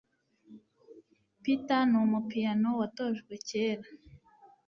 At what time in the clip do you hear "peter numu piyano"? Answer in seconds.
1.41-2.69